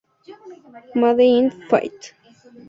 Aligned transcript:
Made 0.99 1.27
in 1.37 1.47
Fiat". 1.67 1.99